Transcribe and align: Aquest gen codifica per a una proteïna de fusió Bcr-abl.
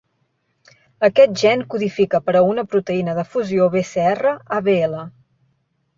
Aquest 1.07 1.35
gen 1.41 1.61
codifica 1.73 2.21
per 2.29 2.35
a 2.39 2.43
una 2.53 2.65
proteïna 2.71 3.15
de 3.19 3.29
fusió 3.35 3.71
Bcr-abl. 3.77 5.01